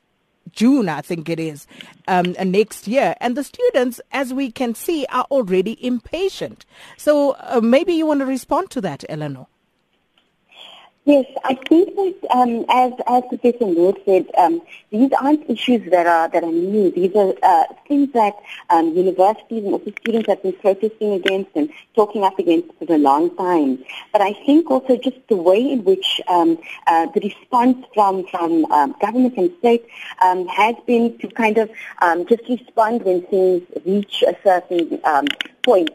[0.58, 1.68] June, I think it is,
[2.08, 3.16] um, next year.
[3.22, 6.66] And the students, as we can see, are already impatient.
[6.98, 9.46] So uh, maybe you want to respond to that, Eleanor.
[11.08, 16.06] Yes, I think that um, as as Professor Noor said, um, these aren't issues that
[16.06, 16.92] are that are new.
[16.92, 18.34] These are uh, things that
[18.70, 22.98] um, universities and also students have been protesting against and talking up against for a
[22.98, 23.86] long time.
[24.12, 28.66] But I think also just the way in which um, uh, the response from from
[28.66, 29.86] um, government and state
[30.22, 31.70] um, has been to kind of
[32.28, 35.00] just respond when things reach a certain
[35.68, 35.90] point.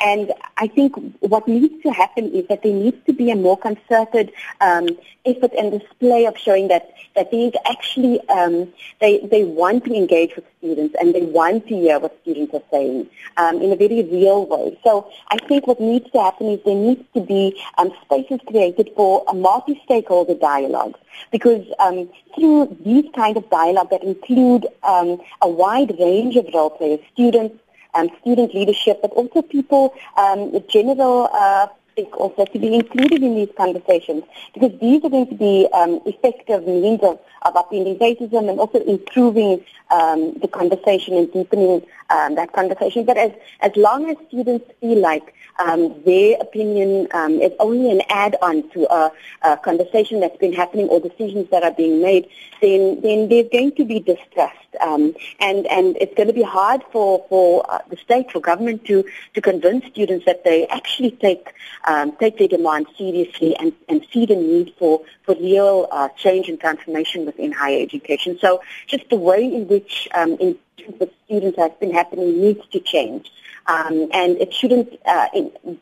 [0.00, 3.56] And I think what needs to happen is that there needs to be a more
[3.56, 4.88] concerted um,
[5.24, 8.54] effort and display of showing that, that is actually, um,
[9.00, 12.66] they, they want to engage with students and they want to hear what students are
[12.72, 14.76] saying um, in a very real way.
[14.82, 17.42] So I think what needs to happen is there needs to be
[17.78, 20.96] um, spaces created for a multi-stakeholder dialogue
[21.30, 26.70] because um, through these kind of dialogue that include um, a wide range of role
[26.70, 27.56] players, students,
[27.96, 31.66] um, student leadership, but also people, um, general uh,
[32.04, 36.66] also to be included in these conversations because these are going to be um, effective
[36.66, 42.52] means of, of upending racism and also improving um, the conversation and deepening um, that
[42.52, 43.04] conversation.
[43.04, 48.02] But as, as long as students feel like um, their opinion um, is only an
[48.10, 52.28] add-on to a, a, conversation that's been happening or decisions that are being made,
[52.60, 54.54] then, then there's going to be distrust.
[54.80, 58.84] Um, and, and it's going to be hard for, for uh, the state, for government
[58.86, 61.54] to, to convince students that they actually take,
[61.86, 66.48] um, take their demands seriously and, and see the need for, for real uh, change
[66.48, 68.38] and transformation within higher education.
[68.40, 70.58] So just the way in which um, in
[70.98, 73.30] with students has been happening needs to change.
[73.66, 75.28] Um, and it shouldn't uh,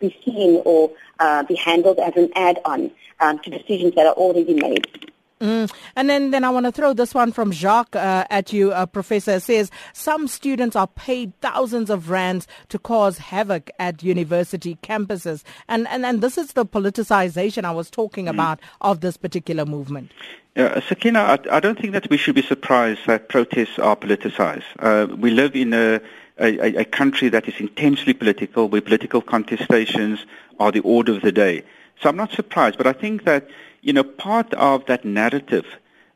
[0.01, 2.90] be seen or uh, be handled as an add-on
[3.21, 5.12] um, to decisions that are already made.
[5.40, 5.73] Mm.
[5.97, 8.87] And then, then I want to throw this one from Jacques uh, at you, uh,
[8.87, 9.33] Professor.
[9.33, 15.42] It says some students are paid thousands of rands to cause havoc at university campuses,
[15.68, 18.31] and and, and this is the politicization I was talking mm.
[18.31, 20.12] about of this particular movement.
[20.57, 24.62] Yeah, Sakina, I, I, don't think that we should be surprised that protests are politicized.
[24.79, 26.01] Uh, we live in a,
[26.38, 30.25] a, a country that is intensely political, where political contestations
[30.61, 31.64] are the order of the day.
[32.01, 33.49] So I'm not surprised, but I think that
[33.85, 35.66] you know, part of that narrative,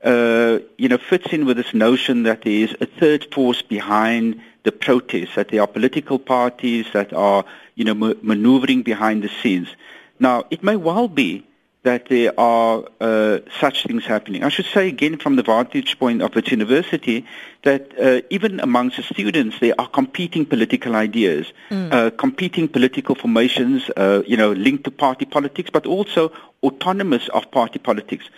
[0.02, 4.40] uh, you know, fits in with this notion that there is a third force behind
[4.62, 9.28] the protests, that there are political parties that are, you know, ma- maneuvering behind the
[9.28, 9.68] scenes.
[10.18, 11.46] Now, it may well be
[11.88, 14.44] that there are uh, such things happening.
[14.44, 17.24] I should say again from the vantage point of its university
[17.62, 21.90] that uh, even amongst the students there are competing political ideas, mm.
[21.90, 26.30] uh, competing political formations, uh, you know, linked to party politics, but also
[26.62, 28.28] autonomous of party politics.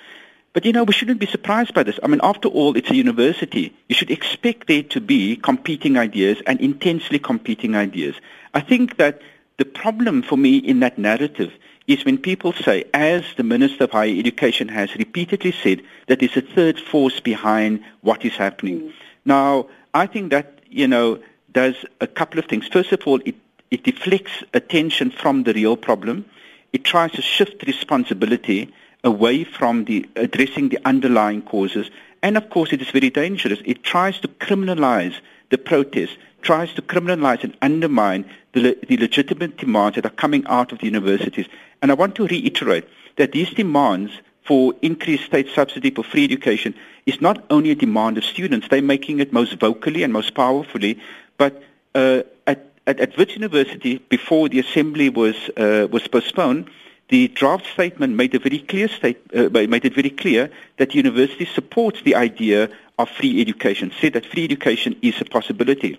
[0.52, 1.98] But you know, we shouldn't be surprised by this.
[2.04, 3.74] I mean, after all, it's a university.
[3.88, 8.14] You should expect there to be competing ideas and intensely competing ideas.
[8.54, 9.20] I think that
[9.58, 11.52] the problem for me in that narrative
[11.86, 16.36] is when people say, as the Minister of Higher Education has repeatedly said, that there's
[16.36, 18.80] a third force behind what is happening.
[18.80, 18.92] Mm.
[19.24, 21.18] Now, I think that, you know,
[21.52, 22.68] does a couple of things.
[22.68, 23.34] First of all, it,
[23.70, 26.24] it deflects attention from the real problem.
[26.72, 31.90] It tries to shift responsibility away from the addressing the underlying causes.
[32.22, 33.60] And of course, it is very dangerous.
[33.64, 35.14] It tries to criminalize
[35.50, 40.72] the protest, tries to criminalize and undermine the, the legitimate demands that are coming out
[40.72, 41.46] of the universities.
[41.83, 44.12] And I want to reiterate that these demands
[44.44, 46.74] for increased state subsidy for free education
[47.07, 50.98] is not only a demand of students, they're making it most vocally and most powerfully,
[51.38, 51.62] but
[51.94, 56.68] uh, at, at, at Wits University, before the assembly was, uh, was postponed,
[57.10, 60.96] the draft statement made, a very clear state, uh, made it very clear that the
[60.96, 65.98] university supports the idea of free education, said that free education is a possibility.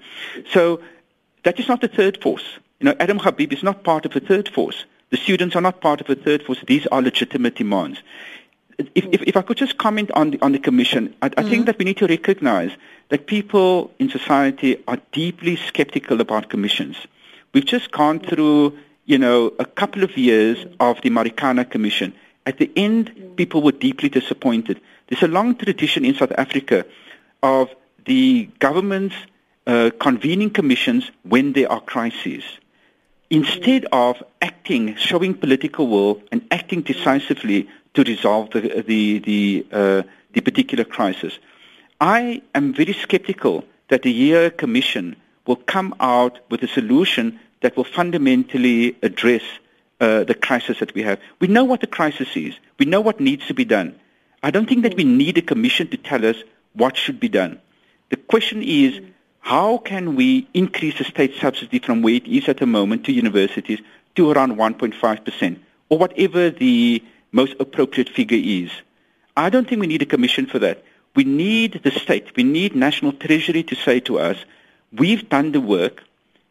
[0.52, 0.82] So
[1.44, 2.44] that is not the third force.
[2.80, 4.86] You know, Adam Habib is not part of the third force.
[5.12, 6.60] The students are not part of the third force.
[6.66, 8.02] These are legitimate demands.
[8.80, 11.50] If, if, if I could just comment on the, on the commission, I, I mm-hmm.
[11.50, 12.72] think that we need to recognize
[13.10, 16.96] that people in society are deeply skeptical about commissions.
[17.54, 18.78] We've just gone through,
[19.12, 22.14] you know, a couple of years of the Marikana Commission.
[22.46, 24.80] At the end, people were deeply disappointed.
[25.08, 26.86] There's a long tradition in South Africa
[27.44, 27.68] of
[28.06, 29.16] the government's
[29.68, 32.46] uh, convening commissions when there are crises
[33.30, 40.04] instead of acting, showing political will and acting decisively to resolve the, the, the, uh,
[40.32, 41.38] the particular crisis.
[42.00, 47.78] I am very skeptical that the Heher commission will come out with a solution that
[47.78, 49.44] will fundamentally address
[50.00, 51.20] uh, the crisis that we have.
[51.40, 52.56] We know what the crisis is.
[52.80, 54.00] We know what needs to be done.
[54.44, 56.38] I don't think that we need a commission to tell us
[56.74, 57.60] what should be done.
[58.10, 59.00] The question is,
[59.40, 63.12] how can we increase the state subsidy from where it is at the moment to
[63.12, 63.80] universities
[64.16, 68.72] to around 1.5% or whatever the most appropriate figure is?
[69.38, 70.84] I don't think we need a commission for that.
[71.16, 74.38] We need the state, we need national treasury to say to us,
[74.94, 76.04] we've done the work,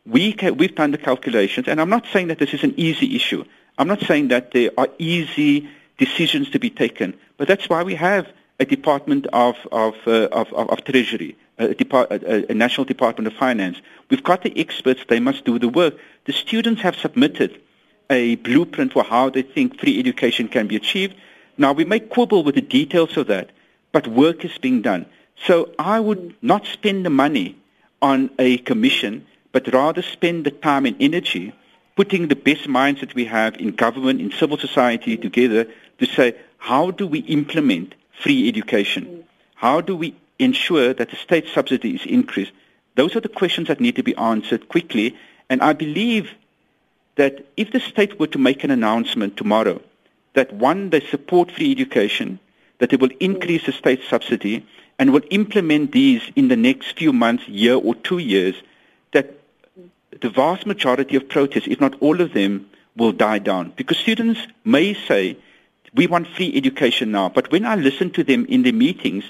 [0.06, 3.16] we can, we've done the calculations, and I'm not saying that this is an easy
[3.16, 3.44] issue.
[3.78, 7.94] I'm not saying that there are easy decisions to be taken, but that's why we
[7.94, 8.26] have
[8.58, 13.34] a Department of, of, uh, of, of Treasury a, Depart- a, a National Department of
[13.34, 13.80] Finance.
[14.08, 15.04] We've got the experts.
[15.08, 15.94] They must do the work.
[16.24, 17.60] The students have submitted
[18.08, 21.14] a blueprint for how they think free education can be achieved.
[21.56, 23.50] Now, we may quibble with the details of that,
[23.92, 25.06] but work is being done.
[25.46, 27.56] So I would not spend the money
[28.02, 31.52] on a commission, but rather spend the time and energy
[31.96, 35.66] putting the best minds that we have in government, in civil society together
[35.98, 39.24] to say, how do we implement free education?
[39.54, 42.52] How do we ensure that the state subsidy is increased?
[42.94, 45.16] Those are the questions that need to be answered quickly.
[45.48, 46.30] And I believe
[47.16, 49.82] that if the state were to make an announcement tomorrow
[50.34, 52.38] that one, they support free education,
[52.78, 54.64] that they will increase the state subsidy,
[54.98, 58.54] and will implement these in the next few months, year or two years,
[60.20, 63.72] the vast majority of protests, if not all of them, will die down.
[63.76, 65.36] Because students may say,
[65.94, 69.24] we want free education now, but when I listen to them in the meetings,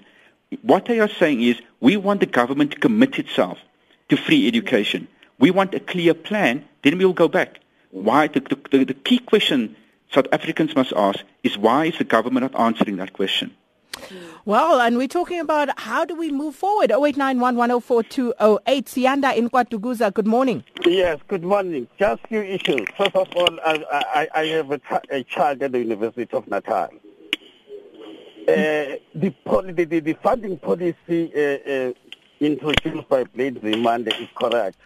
[0.62, 3.58] what they are saying is, we want the government to commit itself
[4.08, 5.08] to free education.
[5.38, 7.60] We want a clear plan, then we will go back.
[7.90, 8.26] Why?
[8.26, 9.76] The, the, the key question
[10.12, 13.54] South Africans must ask is why is the government not answering that question?
[14.44, 16.90] Well, and we're talking about how do we move forward.
[16.90, 18.84] 0891104208.
[18.86, 20.64] Sianda in KwaDukuza, good morning.
[20.84, 21.86] Yes, good morning.
[21.98, 22.86] Just few issues.
[22.96, 24.80] First of all, I, I, I have a,
[25.24, 26.88] child at the University of Natal.
[28.48, 29.34] Uh, the,
[29.76, 31.92] the, the, funding policy uh, uh,
[32.40, 34.78] introduced by Blade Nzimande is correct.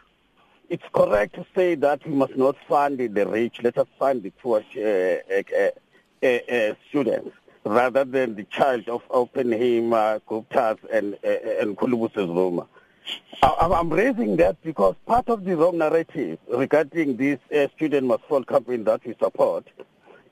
[0.68, 4.30] It's correct to say that we must not fund the rich, let us fund the
[4.30, 7.30] poor uh, uh, uh, students
[7.64, 12.66] rather than the child of Oppenheimer, Guptas, and, uh, and Khulubuse Zuma.
[13.42, 18.42] I'm raising that because part of the wrong narrative regarding this uh, student must fall
[18.44, 19.66] campaign that we support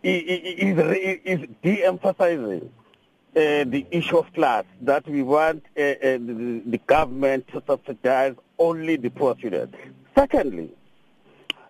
[0.03, 2.71] is, is de-emphasizing
[3.35, 8.35] uh, the issue of class, that we want uh, uh, the, the, government to subsidize
[8.59, 9.75] only the poor students.
[10.15, 10.71] Secondly,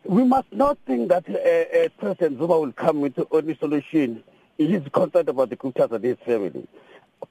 [0.05, 4.25] we must not think that uh, President Zuma will come with the only solution
[4.59, 6.67] he is concerned about the Guptas and his family.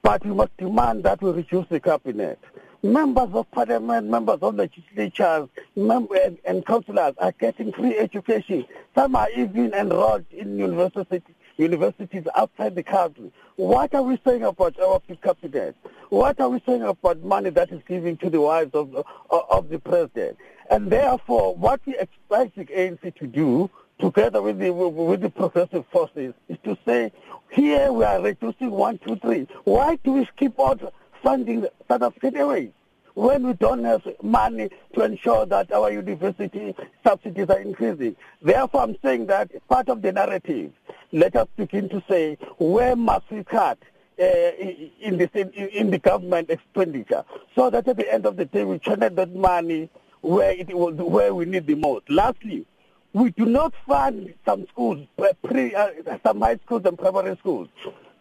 [0.02, 2.38] But we must demand that we reduce the cabinet.
[2.82, 8.64] Members of parliament, members of legislatures, members and, and councillors are getting free education.
[8.94, 11.22] Some are even enrolled in university,
[11.56, 13.30] universities outside the country.
[13.56, 15.76] What are we saying about our cabinet?
[16.08, 19.68] What are we saying about money that is given to the wives of, of, of
[19.68, 20.38] the president?
[20.70, 23.70] And therefore, what we expect the ANC to do
[24.02, 27.12] together with the, with the progressive forces is to say,
[27.50, 29.46] here we are reducing one, two, three.
[29.64, 30.80] Why do we keep on
[31.22, 32.70] funding South African Airways
[33.14, 36.74] when we don't have money to ensure that our university
[37.04, 38.16] subsidies are increasing?
[38.42, 40.72] Therefore, I'm saying that part of the narrative,
[41.12, 43.78] let us begin to say, where must we cut?
[44.20, 44.52] Uh,
[45.00, 47.24] in, the, in, in the government expenditure,
[47.56, 49.88] so that at the end of the day we channel that money
[50.20, 52.08] where it where we need the most.
[52.10, 52.66] Lastly,
[53.12, 55.06] we do not fund some schools,
[55.44, 55.90] pre, uh,
[56.24, 57.68] some high schools and primary schools,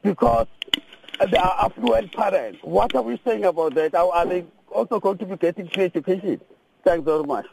[0.01, 0.47] because
[1.29, 2.59] they are affluent parents.
[2.63, 3.95] What are we saying about that?
[3.95, 6.41] Are they also going to be getting free education?
[6.83, 7.45] Thanks very much.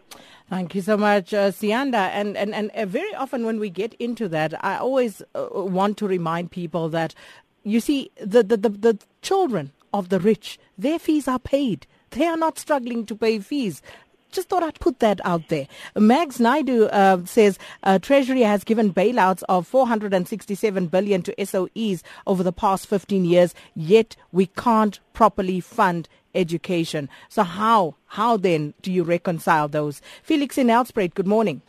[0.48, 2.08] Thank you so much, uh, Sianda.
[2.08, 5.98] And, and, and uh, very often when we get into that, I always uh, want
[5.98, 7.14] to remind people that,
[7.62, 11.86] you see, the, the, the, the children of the rich, their fees are paid.
[12.10, 13.82] They are not struggling to pay fees
[14.30, 15.66] just thought I'd put that out there.
[15.96, 22.42] Mags Naidu uh, says uh, Treasury has given bailouts of 467 billion to SOEs over
[22.42, 27.08] the past 15 years, yet we can't properly fund education.
[27.28, 30.00] So how how then do you reconcile those?
[30.22, 31.62] Felix in Nelspruit, good morning.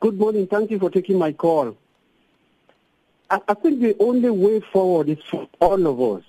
[0.00, 0.46] Good morning.
[0.46, 1.76] Thank you for taking my call.
[3.30, 6.24] I, I think the only way forward is for all of us,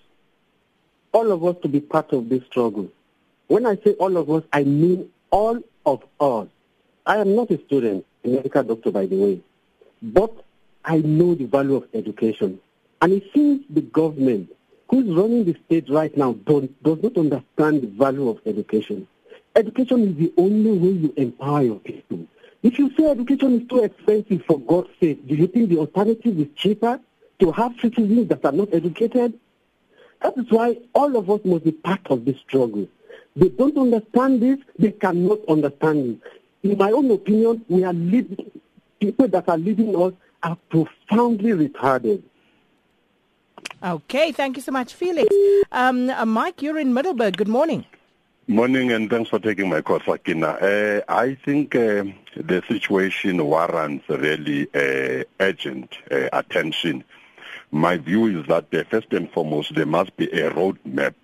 [1.11, 2.89] all of us to be part of this struggle.
[3.47, 6.47] When I say all of us, I mean all of us.
[7.07, 9.41] I am not a student, a medical doctor, by the way,
[10.01, 10.31] but
[10.86, 12.59] I know the value of education.
[13.01, 14.55] And it seems the government
[14.89, 19.07] who's running the state right now does not understand the value of education.
[19.55, 22.27] Education is the only way you empower your people.
[22.61, 26.39] If you say education is too expensive for God's sake, do you think the alternative
[26.39, 26.99] is cheaper
[27.39, 29.34] to have citizens that are not educated?
[30.21, 32.88] That is why all of us must be part of this struggle.
[33.36, 34.59] They don't understand this.
[34.77, 36.21] They cannot understand
[36.63, 36.69] it.
[36.71, 38.51] In my own opinion, we are leading,
[38.99, 40.13] people that are leading us
[40.43, 42.21] are profoundly retarded.
[43.84, 45.34] Okay, thank you so much, Felix.
[45.71, 47.36] Um, uh, Mike, you're in Middelburg.
[47.36, 47.86] Good morning.
[48.47, 50.47] Morning, and thanks for taking my call, Sakina.
[50.47, 52.03] Uh, I think uh,
[52.36, 57.03] the situation warrants really uh, urgent uh, attention.
[57.71, 61.15] My view is that uh, first and foremost, there must be a roadmap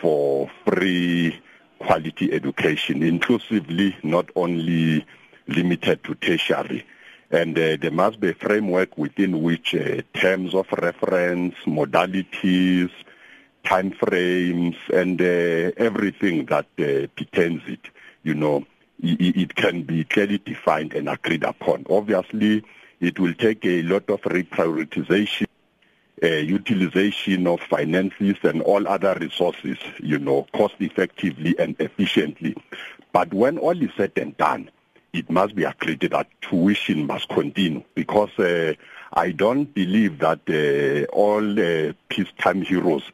[0.00, 1.40] for free
[1.78, 5.04] quality education, inclusively, not only
[5.48, 6.84] limited to tertiary.
[7.30, 12.90] And uh, there must be a framework within which uh, terms of reference, modalities,
[13.64, 17.80] time frames, and uh, everything that uh, pertains it,
[18.22, 18.64] you know,
[19.02, 21.84] it, it can be clearly defined and agreed upon.
[21.90, 22.62] Obviously,
[23.00, 25.43] it will take a lot of reprioritization
[26.24, 32.56] uh, utilization of finances and all other resources, you know, cost effectively and efficiently.
[33.12, 34.70] But when all is said and done,
[35.12, 38.72] it must be agreed that tuition must continue because uh,
[39.12, 43.04] I don't believe that uh, all uh, peacetime heroes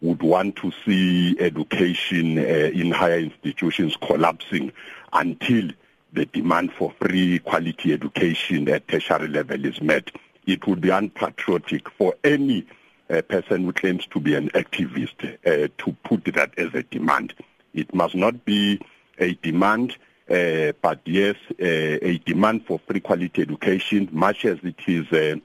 [0.00, 4.72] would want to see education uh, in higher institutions collapsing
[5.12, 5.70] until
[6.12, 10.10] the demand for free quality education at tertiary level is met.
[10.48, 12.66] It would be unpatriotic for any
[13.10, 17.34] uh, person who claims to be an activist uh, to put that as a demand.
[17.74, 18.80] It must not be
[19.18, 19.98] a demand,
[20.30, 25.36] uh, but yes, uh, a demand for free quality education, much as it is uh,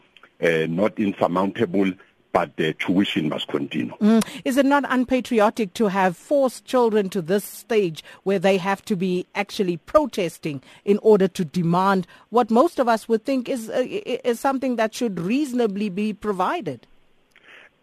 [0.41, 1.91] uh, not insurmountable
[2.33, 3.93] but the tuition must continue.
[4.01, 4.25] Mm.
[4.43, 8.97] Is it not unpatriotic to have forced children to this stage where they have to
[8.97, 13.85] be actually protesting in order to demand what most of us would think is, uh,
[13.87, 16.85] is something that should reasonably be provided?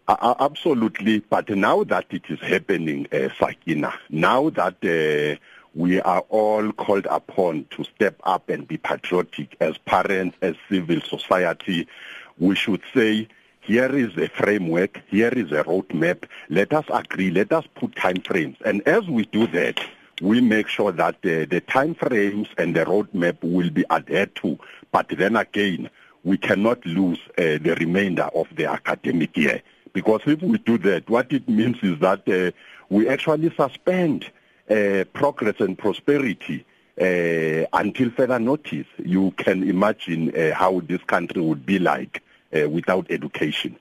[0.07, 5.39] Uh, absolutely, but now that it is happening, uh, Sakina, now that uh,
[5.73, 10.99] we are all called upon to step up and be patriotic as parents, as civil
[11.01, 11.87] society,
[12.39, 13.29] we should say
[13.61, 16.23] here is a framework, here is a roadmap.
[16.49, 18.57] Let us agree, let us put time frames.
[18.65, 19.79] And as we do that,
[20.21, 24.59] we make sure that the time frames and the roadmap will be adhered to.
[24.91, 25.89] But then again,
[26.23, 29.61] we cannot lose uh, the remainder of the academic year.
[29.93, 32.51] Because if we do that, what it means is that uh,
[32.89, 34.29] we actually suspend
[34.69, 36.65] uh, progress and prosperity
[36.99, 38.87] uh, until further notice.
[38.97, 42.21] You can imagine uh, how this country would be like
[42.55, 43.77] uh, without education.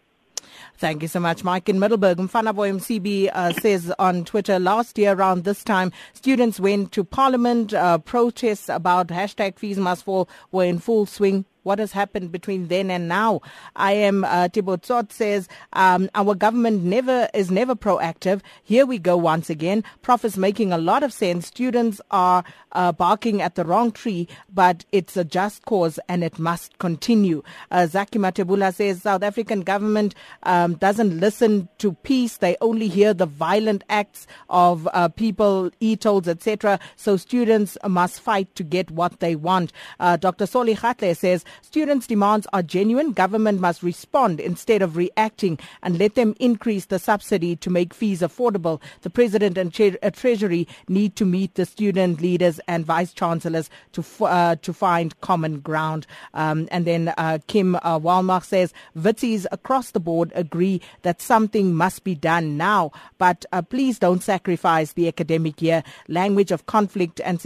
[0.79, 1.69] Thank you so much, Mike.
[1.69, 6.91] In Middelburg, Mfanaboy MCB uh, says on Twitter, last year around this time, students went
[6.93, 7.75] to parliament.
[7.75, 12.67] Uh, protests about hashtag fees must fall were in full swing what has happened between
[12.67, 13.41] then and now.
[13.77, 18.41] I am uh, Tibotsot says um, our government never is never proactive.
[18.65, 19.85] Here we go once again.
[20.03, 21.47] Prof is making a lot of sense.
[21.47, 22.43] Students are
[22.73, 27.45] uh, barking at the wrong tree, but it's a just cause and it must continue.
[27.71, 32.39] Uh, Zaki Matebula says South African government um, doesn't listen to peace.
[32.39, 36.81] They only hear the violent acts of uh, people, e-tolls, etc.
[36.97, 39.73] So students must fight to get what they want.
[40.01, 40.47] Uh, Dr.
[40.47, 43.13] Soli Khatle says Students' demands are genuine.
[43.13, 48.21] Government must respond instead of reacting and let them increase the subsidy to make fees
[48.21, 48.81] affordable.
[49.03, 53.71] The President and tre- uh, Treasury need to meet the student leaders and vice chancellors
[53.93, 56.07] to f- uh, to find common ground.
[56.35, 61.75] Um, and then uh, Kim uh, Walmart says Witties across the board agree that something
[61.75, 65.83] must be done now, but uh, please don't sacrifice the academic year.
[66.09, 67.43] Language of conflict and uh,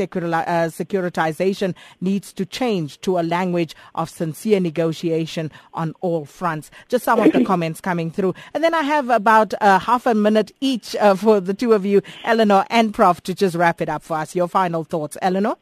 [0.69, 6.71] securitization needs to change to a language of sincere negotiation on all fronts.
[6.89, 8.35] Just some of the comments coming through.
[8.53, 11.85] And then I have about uh, half a minute each uh, for the two of
[11.87, 14.35] you, Eleanor and Prof, to just wrap it up for us.
[14.35, 15.57] Your final thoughts, Eleanor?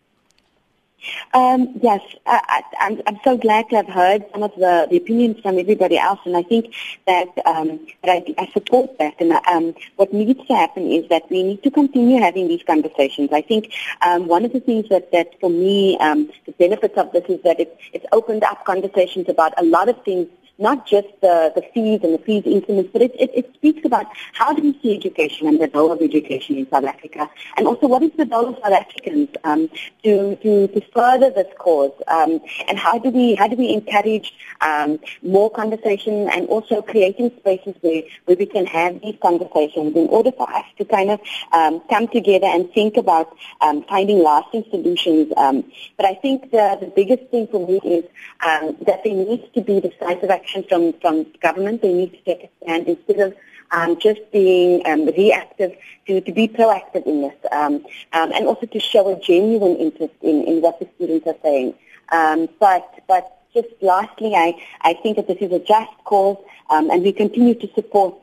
[1.35, 4.97] Um, yes, I, am I'm, I'm so glad to have heard some of the, the
[4.97, 6.75] opinions from everybody else, and I think
[7.07, 9.15] that, um, that I, I support that.
[9.21, 13.31] And um, what needs to happen is that we need to continue having these conversations.
[13.33, 13.73] I think
[14.03, 17.43] um, one of the things that, that for me, um, the benefits of this is
[17.43, 20.29] that it, it's opened up conversations about a lot of things
[20.63, 24.07] not just the, the fees and the fees increments, but it, it, it speaks about
[24.33, 27.87] how do we see education and the role of education in South Africa, and also
[27.89, 29.69] what is the role of South Africans um,
[30.05, 34.35] to, to, to further this cause, um, and how do we how do we encourage
[34.61, 40.07] um, more conversation and also creating spaces where, where we can have these conversations in
[40.09, 41.21] order for us to kind of
[41.53, 45.33] um, come together and think about um, finding lasting solutions.
[45.37, 45.65] Um,
[45.97, 48.05] but I think the, the biggest thing for me is
[48.41, 51.83] that there needs to be decisive action action from, from government.
[51.83, 53.37] They need to take a stand instead of
[53.71, 55.73] um, just being um, reactive
[56.07, 60.15] to, to be proactive in this um, um, and also to show a genuine interest
[60.23, 61.75] in, in what the students are saying.
[62.11, 66.37] Um, but, but just lastly, I, I think that this is a just cause
[66.71, 68.15] um, and we continue to support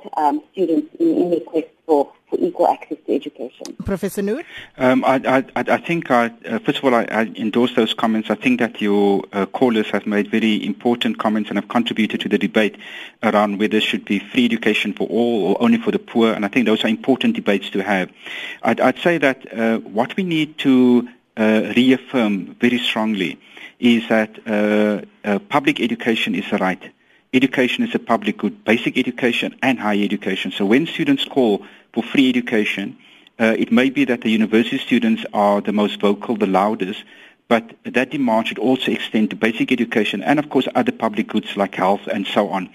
[0.51, 3.75] students in, in their quest for, for equal access to education.
[3.83, 4.43] Professor Noor?
[4.77, 8.29] Um, I, I, I think, I, uh, first of all, I, I, endorse those comments.
[8.29, 12.29] I think that your uh, callers have made very important comments and have contributed to
[12.29, 12.77] the debate
[13.23, 16.45] around whether there should be free education for all or only for the poor, and
[16.45, 18.11] I think those are important debates to have.
[18.61, 23.39] I'd, I'd say that uh, what we need to uh, reaffirm very strongly
[23.79, 26.91] is that uh, uh, public education is a right
[27.33, 30.51] education is a public good, basic education and higher education.
[30.51, 32.97] So when students call for free education,
[33.39, 37.03] uh, it may be that the university students are the most vocal, the loudest,
[37.47, 41.55] but that demand should also extend to basic education and, of course, other public goods
[41.57, 42.69] like health and so on.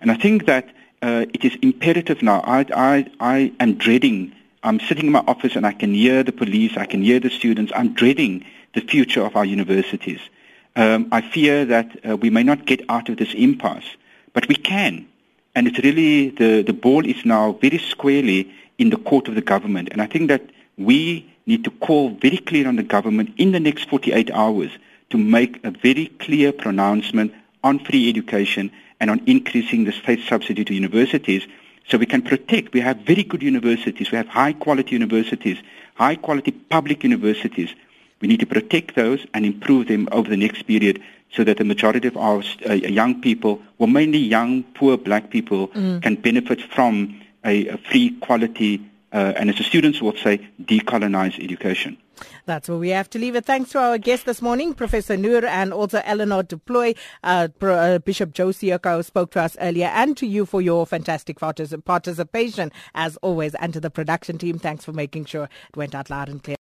[0.00, 0.68] And I think that
[1.02, 2.40] uh, it is imperative now.
[2.40, 4.32] I, I, I am dreading
[4.64, 7.28] I'm sitting in my office and I can hear the police, I can hear the
[7.28, 7.70] students.
[7.76, 10.20] I'm dreading the future of our universities.
[10.76, 13.96] Um, I fear that uh, we may not get out of this impasse,
[14.32, 15.06] but we can.
[15.54, 19.40] And it's really, the, the ball is now very squarely in the court of the
[19.40, 19.88] government.
[19.92, 20.42] And I think that
[20.76, 24.70] we need to call very clear on the government in the next 48 hours
[25.10, 30.64] to make a very clear pronouncement on free education and on increasing the state subsidy
[30.64, 31.46] to universities
[31.88, 32.72] so we can protect.
[32.72, 34.10] We have very good universities.
[34.10, 35.58] We have high quality universities,
[35.94, 37.74] high quality public universities.
[38.24, 41.64] We need to protect those and improve them over the next period so that the
[41.64, 46.00] majority of our uh, young people, well, mainly young, poor black people, mm.
[46.00, 48.80] can benefit from a, a free, quality,
[49.12, 51.98] uh, and as the students would say, decolonized education.
[52.46, 53.44] That's where we have to leave it.
[53.44, 57.98] Thanks to our guest this morning, Professor Noor, and also Eleanor du Plooy, uh, uh,
[57.98, 63.16] Bishop Joe Seoka spoke to us earlier, and to you for your fantastic participation, as
[63.18, 64.58] always, and to the production team.
[64.58, 66.52] Thanks for making sure it went out loud and clear.